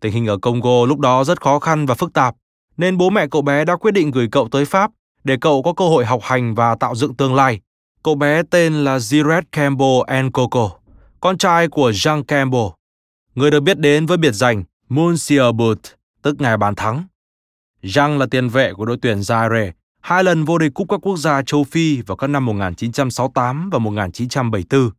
Tình 0.00 0.12
hình 0.12 0.26
ở 0.26 0.38
Congo 0.38 0.84
lúc 0.86 0.98
đó 0.98 1.24
rất 1.24 1.40
khó 1.40 1.58
khăn 1.58 1.86
và 1.86 1.94
phức 1.94 2.12
tạp, 2.12 2.34
nên 2.76 2.96
bố 2.96 3.10
mẹ 3.10 3.26
cậu 3.30 3.42
bé 3.42 3.64
đã 3.64 3.76
quyết 3.76 3.90
định 3.90 4.10
gửi 4.10 4.28
cậu 4.32 4.48
tới 4.48 4.64
Pháp 4.64 4.90
để 5.24 5.36
cậu 5.40 5.62
có 5.62 5.72
cơ 5.72 5.88
hội 5.88 6.04
học 6.04 6.20
hành 6.22 6.54
và 6.54 6.74
tạo 6.74 6.94
dựng 6.94 7.14
tương 7.14 7.34
lai. 7.34 7.60
Cậu 8.02 8.14
bé 8.14 8.42
tên 8.50 8.74
là 8.84 8.98
Ziret 8.98 9.42
Campbell 9.52 10.22
Nkoko, 10.22 10.70
con 11.20 11.38
trai 11.38 11.68
của 11.68 11.90
Jean 11.90 12.22
Campbell, 12.22 12.66
người 13.34 13.50
được 13.50 13.60
biết 13.60 13.78
đến 13.78 14.06
với 14.06 14.16
biệt 14.16 14.32
danh 14.32 14.64
Monsieur 14.88 15.54
Boot, 15.54 15.78
tức 16.22 16.40
ngài 16.40 16.56
bàn 16.56 16.74
thắng. 16.74 17.04
Jean 17.86 18.18
là 18.18 18.26
tiền 18.26 18.48
vệ 18.48 18.72
của 18.72 18.84
đội 18.84 18.96
tuyển 19.02 19.20
Zaire, 19.20 19.72
hai 20.00 20.24
lần 20.24 20.44
vô 20.44 20.58
địch 20.58 20.74
cúp 20.74 20.88
các 20.90 21.00
quốc 21.06 21.16
gia 21.16 21.42
châu 21.42 21.64
Phi 21.64 22.02
vào 22.02 22.16
các 22.16 22.26
năm 22.26 22.46
1968 22.46 23.70
và 23.70 23.78
1974. 23.78 24.90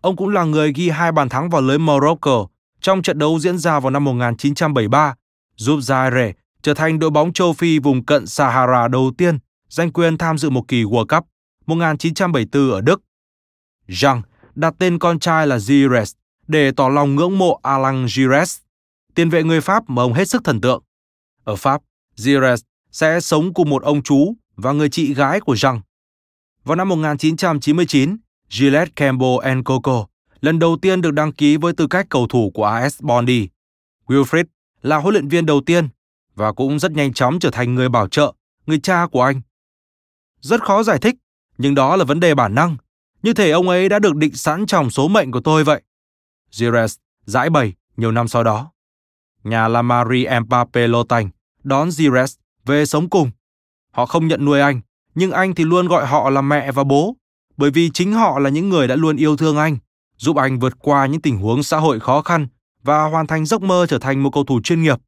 Ông 0.00 0.16
cũng 0.16 0.28
là 0.28 0.44
người 0.44 0.72
ghi 0.72 0.88
hai 0.88 1.12
bàn 1.12 1.28
thắng 1.28 1.50
vào 1.50 1.62
lưới 1.62 1.78
Morocco 1.78 2.46
trong 2.80 3.02
trận 3.02 3.18
đấu 3.18 3.38
diễn 3.38 3.58
ra 3.58 3.80
vào 3.80 3.90
năm 3.90 4.04
1973, 4.04 5.14
giúp 5.56 5.76
Zaire 5.78 6.32
trở 6.62 6.74
thành 6.74 6.98
đội 6.98 7.10
bóng 7.10 7.32
châu 7.32 7.52
Phi 7.52 7.78
vùng 7.78 8.04
cận 8.04 8.26
Sahara 8.26 8.88
đầu 8.88 9.12
tiên 9.18 9.38
giành 9.68 9.92
quyền 9.92 10.18
tham 10.18 10.38
dự 10.38 10.50
một 10.50 10.68
kỳ 10.68 10.84
World 10.84 11.06
Cup 11.06 11.26
1974 11.66 12.70
ở 12.70 12.80
Đức. 12.80 13.02
Jean 13.88 14.22
đặt 14.54 14.74
tên 14.78 14.98
con 14.98 15.18
trai 15.18 15.46
là 15.46 15.58
Gires 15.58 16.12
để 16.48 16.72
tỏ 16.72 16.88
lòng 16.88 17.14
ngưỡng 17.14 17.38
mộ 17.38 17.60
Alain 17.62 18.06
Gires, 18.06 18.58
tiền 19.14 19.30
vệ 19.30 19.42
người 19.42 19.60
Pháp 19.60 19.90
mà 19.90 20.02
ông 20.02 20.12
hết 20.12 20.28
sức 20.28 20.44
thần 20.44 20.60
tượng. 20.60 20.82
Ở 21.44 21.56
Pháp, 21.56 21.82
Gires 22.18 22.62
sẽ 22.92 23.20
sống 23.20 23.54
cùng 23.54 23.70
một 23.70 23.82
ông 23.82 24.02
chú 24.02 24.34
và 24.56 24.72
người 24.72 24.88
chị 24.88 25.14
gái 25.14 25.40
của 25.40 25.54
Jean. 25.54 25.80
Vào 26.64 26.76
năm 26.76 26.88
1999, 26.88 28.16
Gillette 28.50 28.92
Campbell 28.96 29.62
Coco 29.64 30.06
lần 30.40 30.58
đầu 30.58 30.76
tiên 30.82 31.00
được 31.00 31.10
đăng 31.10 31.32
ký 31.32 31.56
với 31.56 31.72
tư 31.72 31.86
cách 31.86 32.06
cầu 32.08 32.26
thủ 32.26 32.50
của 32.54 32.64
AS 32.64 33.02
Bondi. 33.02 33.48
Wilfred 34.06 34.44
là 34.82 34.96
huấn 34.96 35.14
luyện 35.14 35.28
viên 35.28 35.46
đầu 35.46 35.60
tiên 35.66 35.88
và 36.34 36.52
cũng 36.52 36.78
rất 36.78 36.92
nhanh 36.92 37.12
chóng 37.12 37.38
trở 37.38 37.50
thành 37.50 37.74
người 37.74 37.88
bảo 37.88 38.08
trợ, 38.08 38.32
người 38.66 38.80
cha 38.80 39.06
của 39.12 39.22
anh. 39.22 39.40
Rất 40.40 40.62
khó 40.62 40.82
giải 40.82 40.98
thích, 40.98 41.14
nhưng 41.58 41.74
đó 41.74 41.96
là 41.96 42.04
vấn 42.04 42.20
đề 42.20 42.34
bản 42.34 42.54
năng, 42.54 42.76
như 43.22 43.34
thể 43.34 43.50
ông 43.50 43.68
ấy 43.68 43.88
đã 43.88 43.98
được 43.98 44.16
định 44.16 44.34
sẵn 44.34 44.66
trong 44.66 44.90
số 44.90 45.08
mệnh 45.08 45.30
của 45.30 45.40
tôi 45.40 45.64
vậy. 45.64 45.82
Gires 46.52 46.96
giải 47.24 47.50
bày 47.50 47.72
nhiều 47.96 48.12
năm 48.12 48.28
sau 48.28 48.44
đó. 48.44 48.72
Nhà 49.44 49.68
Lamari 49.68 50.26
Mbappé 50.40 50.86
Lotanh 50.86 51.30
đón 51.68 51.88
Zeres 51.88 52.36
về 52.64 52.86
sống 52.86 53.08
cùng. 53.08 53.30
Họ 53.90 54.06
không 54.06 54.28
nhận 54.28 54.44
nuôi 54.44 54.60
anh, 54.60 54.80
nhưng 55.14 55.30
anh 55.30 55.54
thì 55.54 55.64
luôn 55.64 55.88
gọi 55.88 56.06
họ 56.06 56.30
là 56.30 56.40
mẹ 56.40 56.72
và 56.72 56.84
bố, 56.84 57.16
bởi 57.56 57.70
vì 57.70 57.90
chính 57.94 58.12
họ 58.12 58.38
là 58.38 58.50
những 58.50 58.68
người 58.68 58.88
đã 58.88 58.96
luôn 58.96 59.16
yêu 59.16 59.36
thương 59.36 59.56
anh, 59.56 59.78
giúp 60.16 60.36
anh 60.36 60.58
vượt 60.58 60.74
qua 60.78 61.06
những 61.06 61.20
tình 61.20 61.38
huống 61.38 61.62
xã 61.62 61.78
hội 61.78 62.00
khó 62.00 62.22
khăn 62.22 62.48
và 62.82 63.04
hoàn 63.04 63.26
thành 63.26 63.46
giấc 63.46 63.62
mơ 63.62 63.86
trở 63.88 63.98
thành 63.98 64.22
một 64.22 64.30
cầu 64.30 64.44
thủ 64.44 64.60
chuyên 64.60 64.82
nghiệp. 64.82 64.98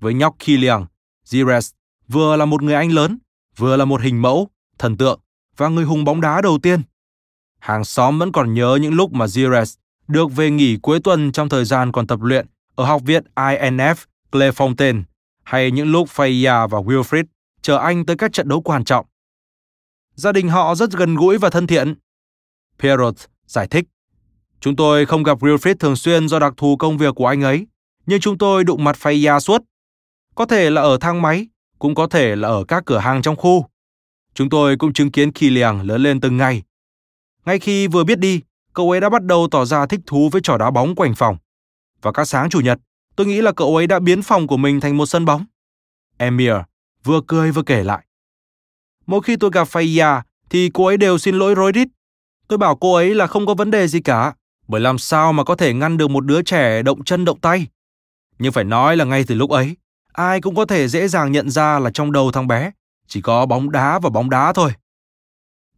Với 0.00 0.14
nhóc 0.14 0.36
Kylian, 0.38 0.84
Zeres 1.26 1.72
vừa 2.08 2.36
là 2.36 2.44
một 2.44 2.62
người 2.62 2.74
anh 2.74 2.92
lớn, 2.92 3.18
vừa 3.56 3.76
là 3.76 3.84
một 3.84 4.00
hình 4.00 4.22
mẫu, 4.22 4.48
thần 4.78 4.96
tượng 4.96 5.20
và 5.56 5.68
người 5.68 5.84
hùng 5.84 6.04
bóng 6.04 6.20
đá 6.20 6.40
đầu 6.40 6.58
tiên. 6.58 6.82
Hàng 7.60 7.84
xóm 7.84 8.18
vẫn 8.18 8.32
còn 8.32 8.54
nhớ 8.54 8.78
những 8.80 8.94
lúc 8.94 9.12
mà 9.12 9.26
Zeres 9.26 9.76
được 10.08 10.32
về 10.32 10.50
nghỉ 10.50 10.76
cuối 10.76 11.00
tuần 11.00 11.32
trong 11.32 11.48
thời 11.48 11.64
gian 11.64 11.92
còn 11.92 12.06
tập 12.06 12.20
luyện 12.22 12.46
ở 12.74 12.84
học 12.84 13.02
viện 13.04 13.24
INF 13.34 13.94
Clefontaine 14.32 15.02
hay 15.44 15.70
những 15.70 15.92
lúc 15.92 16.08
Faya 16.08 16.68
và 16.68 16.78
Wilfred 16.78 17.24
chờ 17.62 17.78
anh 17.78 18.06
tới 18.06 18.16
các 18.16 18.32
trận 18.32 18.48
đấu 18.48 18.60
quan 18.60 18.84
trọng. 18.84 19.06
Gia 20.14 20.32
đình 20.32 20.48
họ 20.48 20.74
rất 20.74 20.90
gần 20.90 21.14
gũi 21.14 21.38
và 21.38 21.50
thân 21.50 21.66
thiện. 21.66 21.94
Pierrot 22.78 23.14
giải 23.46 23.66
thích, 23.66 23.84
Chúng 24.64 24.76
tôi 24.76 25.06
không 25.06 25.22
gặp 25.22 25.38
Wilfred 25.38 25.74
thường 25.74 25.96
xuyên 25.96 26.28
do 26.28 26.38
đặc 26.38 26.52
thù 26.56 26.76
công 26.76 26.98
việc 26.98 27.14
của 27.14 27.26
anh 27.26 27.42
ấy, 27.42 27.66
nhưng 28.06 28.20
chúng 28.20 28.38
tôi 28.38 28.64
đụng 28.64 28.84
mặt 28.84 28.96
Faya 29.00 29.38
suốt. 29.38 29.62
Có 30.34 30.46
thể 30.46 30.70
là 30.70 30.82
ở 30.82 30.98
thang 31.00 31.22
máy, 31.22 31.46
cũng 31.78 31.94
có 31.94 32.06
thể 32.06 32.36
là 32.36 32.48
ở 32.48 32.64
các 32.64 32.82
cửa 32.86 32.98
hàng 32.98 33.22
trong 33.22 33.36
khu. 33.36 33.66
Chúng 34.34 34.50
tôi 34.50 34.76
cũng 34.76 34.92
chứng 34.92 35.10
kiến 35.10 35.32
Kylian 35.32 35.80
lớn 35.80 36.02
lên 36.02 36.20
từng 36.20 36.36
ngày. 36.36 36.62
Ngay 37.44 37.58
khi 37.58 37.86
vừa 37.86 38.04
biết 38.04 38.18
đi, 38.18 38.40
cậu 38.72 38.90
ấy 38.90 39.00
đã 39.00 39.08
bắt 39.08 39.24
đầu 39.24 39.48
tỏ 39.50 39.64
ra 39.64 39.86
thích 39.86 40.00
thú 40.06 40.28
với 40.32 40.40
trò 40.44 40.58
đá 40.58 40.70
bóng 40.70 40.94
quanh 40.94 41.14
phòng. 41.14 41.36
Và 42.02 42.12
các 42.12 42.24
sáng 42.24 42.50
chủ 42.50 42.60
nhật, 42.60 42.78
tôi 43.16 43.26
nghĩ 43.26 43.42
là 43.42 43.52
cậu 43.52 43.76
ấy 43.76 43.86
đã 43.86 43.98
biến 43.98 44.22
phòng 44.22 44.46
của 44.46 44.56
mình 44.56 44.80
thành 44.80 44.96
một 44.96 45.06
sân 45.06 45.24
bóng. 45.24 45.44
Emir 46.16 46.52
vừa 47.04 47.20
cười 47.26 47.52
vừa 47.52 47.62
kể 47.62 47.84
lại. 47.84 48.04
Mỗi 49.06 49.20
khi 49.22 49.36
tôi 49.36 49.50
gặp 49.52 49.68
Faya 49.68 50.22
thì 50.50 50.70
cô 50.74 50.86
ấy 50.86 50.96
đều 50.96 51.18
xin 51.18 51.34
lỗi 51.34 51.54
rối 51.54 51.72
rít. 51.72 51.88
Tôi 52.48 52.58
bảo 52.58 52.76
cô 52.76 52.94
ấy 52.94 53.14
là 53.14 53.26
không 53.26 53.46
có 53.46 53.54
vấn 53.54 53.70
đề 53.70 53.88
gì 53.88 54.00
cả, 54.00 54.34
bởi 54.68 54.80
làm 54.80 54.98
sao 54.98 55.32
mà 55.32 55.44
có 55.44 55.54
thể 55.54 55.74
ngăn 55.74 55.96
được 55.96 56.10
một 56.10 56.26
đứa 56.26 56.42
trẻ 56.42 56.82
động 56.82 57.04
chân 57.04 57.24
động 57.24 57.40
tay. 57.40 57.66
Nhưng 58.38 58.52
phải 58.52 58.64
nói 58.64 58.96
là 58.96 59.04
ngay 59.04 59.24
từ 59.26 59.34
lúc 59.34 59.50
ấy, 59.50 59.76
ai 60.12 60.40
cũng 60.40 60.54
có 60.56 60.64
thể 60.64 60.88
dễ 60.88 61.08
dàng 61.08 61.32
nhận 61.32 61.50
ra 61.50 61.78
là 61.78 61.90
trong 61.90 62.12
đầu 62.12 62.32
thằng 62.32 62.46
bé 62.46 62.70
chỉ 63.06 63.20
có 63.20 63.46
bóng 63.46 63.70
đá 63.70 63.98
và 63.98 64.10
bóng 64.10 64.30
đá 64.30 64.52
thôi. 64.52 64.72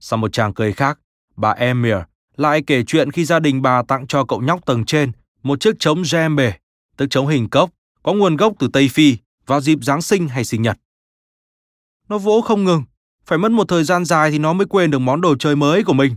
Sau 0.01 0.17
một 0.17 0.33
chàng 0.33 0.55
cười 0.55 0.73
khác, 0.73 0.99
bà 1.37 1.51
Emir 1.51 1.97
lại 2.37 2.63
kể 2.67 2.83
chuyện 2.87 3.11
khi 3.11 3.25
gia 3.25 3.41
đình 3.41 3.63
bà 3.63 3.83
tặng 3.83 4.07
cho 4.07 4.25
cậu 4.25 4.41
nhóc 4.41 4.67
tầng 4.67 4.85
trên 4.85 5.13
một 5.43 5.61
chiếc 5.61 5.75
trống 5.79 6.03
djembe, 6.03 6.53
tức 6.97 7.07
trống 7.11 7.27
hình 7.27 7.49
cốc, 7.49 7.71
có 8.03 8.13
nguồn 8.13 8.37
gốc 8.37 8.53
từ 8.59 8.69
Tây 8.73 8.89
Phi 8.89 9.17
vào 9.47 9.61
dịp 9.61 9.79
Giáng 9.83 10.03
sinh 10.03 10.29
hay 10.29 10.45
sinh 10.45 10.63
nhật. 10.63 10.79
Nó 12.09 12.19
vỗ 12.19 12.41
không 12.41 12.65
ngừng, 12.65 12.83
phải 13.27 13.39
mất 13.39 13.53
một 13.53 13.69
thời 13.69 13.85
gian 13.85 14.05
dài 14.05 14.31
thì 14.31 14.39
nó 14.39 14.53
mới 14.53 14.67
quên 14.67 14.91
được 14.91 14.99
món 14.99 15.21
đồ 15.21 15.37
chơi 15.37 15.57
mới 15.57 15.85
của 15.85 15.93
mình. 15.93 16.17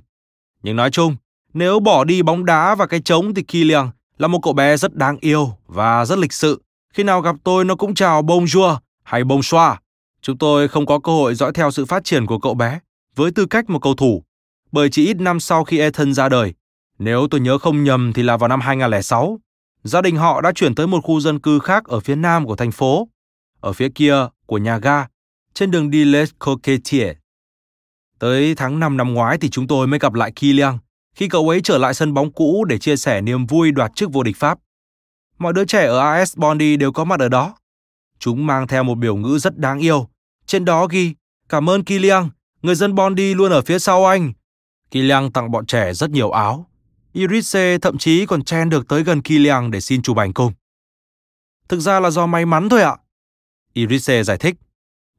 Nhưng 0.64 0.76
nói 0.76 0.92
chung, 0.92 1.16
nếu 1.54 1.80
bỏ 1.80 2.04
đi 2.04 2.22
bóng 2.22 2.46
đá 2.46 2.76
và 2.76 2.88
cái 2.88 3.02
trống 3.02 3.34
thì 3.34 3.44
Kylian 3.44 3.90
là 4.18 4.28
một 4.28 4.40
cậu 4.44 4.54
bé 4.54 4.78
rất 4.78 4.96
đáng 4.96 5.18
yêu 5.22 5.54
và 5.68 6.06
rất 6.06 6.20
lịch 6.20 6.34
sự. 6.34 6.62
Khi 6.94 7.04
nào 7.04 7.22
gặp 7.22 7.36
tôi 7.44 7.66
nó 7.66 7.76
cũng 7.76 7.96
chào 7.96 8.22
bonjour 8.22 8.78
hay 9.04 9.24
bonsoir. 9.24 9.74
Chúng 10.22 10.38
tôi 10.38 10.68
không 10.68 10.86
có 10.86 11.00
cơ 11.00 11.12
hội 11.12 11.36
dõi 11.36 11.52
theo 11.54 11.72
sự 11.72 11.86
phát 11.86 12.04
triển 12.04 12.26
của 12.26 12.40
cậu 12.40 12.54
bé 12.54 12.80
với 13.16 13.32
tư 13.32 13.46
cách 13.46 13.70
một 13.70 13.80
cầu 13.82 13.94
thủ, 13.94 14.24
bởi 14.72 14.90
chỉ 14.90 15.06
ít 15.06 15.18
năm 15.18 15.40
sau 15.40 15.64
khi 15.64 15.80
Ethan 15.80 16.14
ra 16.14 16.30
đời, 16.30 16.54
nếu 17.00 17.28
tôi 17.32 17.42
nhớ 17.42 17.58
không 17.58 17.84
nhầm 17.84 18.14
thì 18.14 18.24
là 18.24 18.38
vào 18.38 18.48
năm 18.48 18.62
2006, 18.62 19.40
gia 19.84 20.02
đình 20.02 20.16
họ 20.16 20.42
đã 20.42 20.52
chuyển 20.52 20.76
tới 20.76 20.88
một 20.88 21.00
khu 21.04 21.20
dân 21.20 21.40
cư 21.40 21.60
khác 21.60 21.84
ở 21.84 22.00
phía 22.00 22.16
nam 22.16 22.46
của 22.46 22.56
thành 22.56 22.72
phố, 22.72 23.08
ở 23.62 23.74
phía 23.74 23.90
kia 23.96 24.16
của 24.46 24.58
nhà 24.58 24.78
ga, 24.78 25.08
trên 25.54 25.72
đường 25.72 25.90
đi 25.90 26.06
Les 26.06 26.30
Coquetiers. 26.40 27.18
Tới 28.20 28.56
tháng 28.56 28.80
5 28.80 28.98
năm 28.98 29.14
ngoái 29.14 29.38
thì 29.38 29.50
chúng 29.50 29.68
tôi 29.68 29.88
mới 29.88 30.00
gặp 30.00 30.14
lại 30.14 30.32
Kylian 30.32 30.78
khi 31.16 31.28
cậu 31.28 31.50
ấy 31.50 31.62
trở 31.64 31.78
lại 31.78 31.94
sân 31.94 32.14
bóng 32.14 32.32
cũ 32.32 32.66
để 32.66 32.78
chia 32.78 32.96
sẻ 32.96 33.22
niềm 33.22 33.46
vui 33.46 33.72
đoạt 33.72 33.92
chức 33.96 34.14
vô 34.14 34.24
địch 34.24 34.38
Pháp. 34.38 34.60
Mọi 35.38 35.54
đứa 35.54 35.66
trẻ 35.66 35.86
ở 35.86 36.00
AS 36.00 36.38
Bondi 36.38 36.78
đều 36.78 36.92
có 36.92 37.04
mặt 37.04 37.20
ở 37.20 37.30
đó. 37.30 37.56
Chúng 38.20 38.46
mang 38.46 38.68
theo 38.68 38.84
một 38.84 38.96
biểu 38.96 39.16
ngữ 39.16 39.38
rất 39.38 39.58
đáng 39.58 39.80
yêu. 39.80 40.08
Trên 40.46 40.66
đó 40.66 40.88
ghi, 40.88 41.14
cảm 41.50 41.70
ơn 41.70 41.84
Kylian, 41.84 42.30
người 42.62 42.76
dân 42.76 42.96
Bondi 42.96 43.34
luôn 43.34 43.52
ở 43.52 43.62
phía 43.62 43.80
sau 43.80 44.06
anh. 44.06 44.34
Kylian 44.92 45.32
tặng 45.32 45.52
bọn 45.52 45.66
trẻ 45.66 45.94
rất 45.94 46.10
nhiều 46.10 46.32
áo. 46.32 46.69
Irise 47.14 47.78
thậm 47.78 47.98
chí 47.98 48.26
còn 48.26 48.44
chen 48.44 48.70
được 48.70 48.88
tới 48.88 49.04
gần 49.04 49.22
Kylian 49.22 49.72
để 49.72 49.82
xin 49.82 50.02
chụp 50.02 50.18
ảnh 50.18 50.34
cùng. 50.34 50.54
Thực 51.70 51.80
ra 51.80 52.00
là 52.00 52.10
do 52.10 52.26
may 52.26 52.46
mắn 52.46 52.70
thôi 52.70 52.82
ạ. 52.82 52.98
Irise 53.74 54.24
giải 54.24 54.38
thích. 54.38 54.56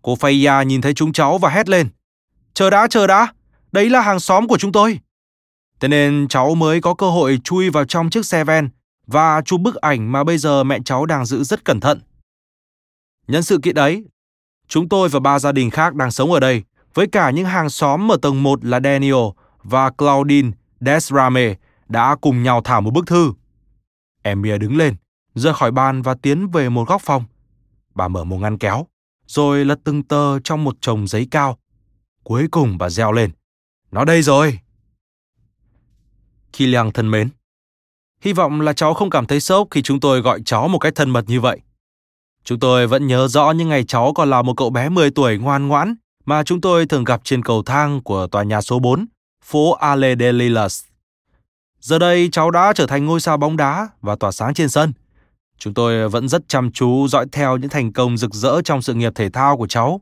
Cô 0.03 0.15
Faya 0.15 0.65
nhìn 0.65 0.81
thấy 0.81 0.95
chúng 0.95 1.13
cháu 1.13 1.39
và 1.39 1.51
hét 1.51 1.69
lên. 1.69 1.89
Chờ 2.55 2.71
đã, 2.71 2.87
chờ 2.91 3.07
đã, 3.07 3.33
đấy 3.73 3.91
là 3.91 4.01
hàng 4.01 4.21
xóm 4.21 4.49
của 4.49 4.59
chúng 4.59 4.73
tôi. 4.73 5.01
Thế 5.81 5.89
nên 5.89 6.27
cháu 6.29 6.55
mới 6.55 6.81
có 6.81 6.95
cơ 6.95 7.11
hội 7.11 7.39
chui 7.45 7.71
vào 7.71 7.85
trong 7.85 8.11
chiếc 8.11 8.27
xe 8.27 8.45
ven 8.45 8.69
và 9.07 9.43
chụp 9.45 9.61
bức 9.61 9.75
ảnh 9.75 10.13
mà 10.13 10.25
bây 10.25 10.39
giờ 10.39 10.65
mẹ 10.65 10.79
cháu 10.85 11.07
đang 11.07 11.25
giữ 11.25 11.45
rất 11.45 11.65
cẩn 11.65 11.81
thận. 11.81 12.01
Nhân 13.29 13.43
sự 13.43 13.59
kiện 13.63 13.75
ấy, 13.75 14.05
chúng 14.69 14.89
tôi 14.89 15.09
và 15.09 15.21
ba 15.21 15.39
gia 15.39 15.53
đình 15.53 15.71
khác 15.71 15.95
đang 15.95 16.11
sống 16.11 16.33
ở 16.33 16.41
đây, 16.41 16.63
với 16.95 17.07
cả 17.07 17.31
những 17.31 17.45
hàng 17.45 17.71
xóm 17.71 18.13
ở 18.13 18.17
tầng 18.23 18.43
1 18.43 18.65
là 18.65 18.81
Daniel 18.85 19.15
và 19.63 19.91
Claudine 19.91 20.51
Desrame 20.81 21.55
đã 21.91 22.17
cùng 22.21 22.43
nhau 22.43 22.61
thả 22.65 22.81
một 22.81 22.91
bức 22.91 23.07
thư. 23.07 23.33
Emir 24.23 24.61
đứng 24.61 24.77
lên, 24.77 24.97
rời 25.35 25.55
khỏi 25.55 25.71
bàn 25.71 26.03
và 26.03 26.15
tiến 26.15 26.51
về 26.51 26.69
một 26.69 26.89
góc 26.89 27.03
phòng. 27.05 27.25
Bà 27.95 28.09
mở 28.09 28.25
một 28.25 28.39
ngăn 28.39 28.59
kéo, 28.59 28.87
rồi 29.27 29.65
lật 29.65 29.81
từng 29.85 30.03
tờ 30.03 30.41
trong 30.41 30.65
một 30.65 30.77
chồng 30.81 31.07
giấy 31.07 31.29
cao. 31.31 31.59
Cuối 32.25 32.49
cùng 32.51 32.79
bà 32.79 32.91
reo 32.91 33.13
lên. 33.13 33.31
Nó 33.91 34.05
đây 34.05 34.23
rồi. 34.23 34.59
Kilian 36.53 36.93
thân 36.93 37.11
mến. 37.11 37.29
Hy 38.21 38.33
vọng 38.33 38.61
là 38.61 38.73
cháu 38.73 38.95
không 38.95 39.11
cảm 39.11 39.27
thấy 39.27 39.41
sốc 39.41 39.69
khi 39.71 39.83
chúng 39.83 40.01
tôi 40.01 40.21
gọi 40.21 40.41
cháu 40.45 40.69
một 40.69 40.79
cách 40.79 40.93
thân 40.97 41.11
mật 41.11 41.25
như 41.29 41.41
vậy. 41.41 41.61
Chúng 42.45 42.59
tôi 42.61 42.87
vẫn 42.87 43.07
nhớ 43.07 43.29
rõ 43.29 43.51
những 43.51 43.69
ngày 43.69 43.85
cháu 43.85 44.13
còn 44.15 44.31
là 44.31 44.43
một 44.43 44.55
cậu 44.57 44.71
bé 44.71 44.89
10 44.89 45.11
tuổi 45.11 45.39
ngoan 45.39 45.69
ngoãn 45.69 45.95
mà 46.25 46.45
chúng 46.45 46.61
tôi 46.61 46.87
thường 46.87 47.05
gặp 47.05 47.21
trên 47.25 47.43
cầu 47.43 47.63
thang 47.63 48.03
của 48.03 48.27
tòa 48.27 48.43
nhà 48.43 48.61
số 48.61 48.79
4, 48.79 49.07
phố 49.45 49.73
Ale 49.73 50.17
de 50.17 50.33
Lilas. 50.33 50.85
Giờ 51.81 51.99
đây 51.99 52.29
cháu 52.33 52.51
đã 52.51 52.73
trở 52.73 52.87
thành 52.87 53.07
ngôi 53.07 53.21
sao 53.21 53.37
bóng 53.37 53.57
đá 53.57 53.89
và 54.01 54.17
tỏa 54.17 54.33
sáng 54.33 54.55
trên 54.55 54.69
sân. 54.69 54.93
Chúng 55.59 55.75
tôi 55.75 56.09
vẫn 56.09 56.29
rất 56.29 56.49
chăm 56.49 56.73
chú 56.73 57.09
dõi 57.09 57.27
theo 57.33 57.57
những 57.57 57.71
thành 57.71 57.93
công 57.93 58.17
rực 58.17 58.35
rỡ 58.35 58.63
trong 58.65 58.83
sự 58.83 58.95
nghiệp 58.95 59.13
thể 59.15 59.31
thao 59.31 59.57
của 59.57 59.67
cháu. 59.67 60.01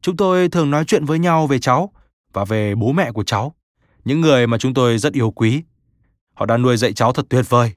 Chúng 0.00 0.16
tôi 0.16 0.48
thường 0.48 0.70
nói 0.70 0.84
chuyện 0.84 1.04
với 1.04 1.18
nhau 1.18 1.46
về 1.46 1.58
cháu 1.58 1.92
và 2.32 2.44
về 2.44 2.74
bố 2.74 2.92
mẹ 2.92 3.12
của 3.12 3.24
cháu, 3.24 3.54
những 4.04 4.20
người 4.20 4.46
mà 4.46 4.58
chúng 4.58 4.74
tôi 4.74 4.98
rất 4.98 5.12
yêu 5.12 5.30
quý. 5.30 5.62
Họ 6.34 6.46
đã 6.46 6.56
nuôi 6.56 6.76
dạy 6.76 6.92
cháu 6.92 7.12
thật 7.12 7.26
tuyệt 7.28 7.44
vời. 7.48 7.72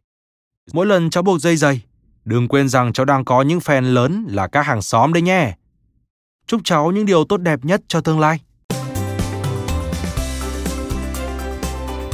Mỗi 0.73 0.85
lần 0.85 1.09
cháu 1.09 1.23
buộc 1.23 1.39
dây 1.39 1.57
giày, 1.57 1.81
đừng 2.25 2.47
quên 2.47 2.69
rằng 2.69 2.93
cháu 2.93 3.05
đang 3.05 3.25
có 3.25 3.41
những 3.41 3.59
fan 3.59 3.93
lớn 3.93 4.25
là 4.29 4.47
các 4.47 4.61
hàng 4.61 4.81
xóm 4.81 5.13
đấy 5.13 5.21
nhé. 5.21 5.55
Chúc 6.47 6.61
cháu 6.63 6.91
những 6.91 7.05
điều 7.05 7.25
tốt 7.25 7.37
đẹp 7.37 7.65
nhất 7.65 7.81
cho 7.87 8.01
tương 8.01 8.19
lai. 8.19 8.39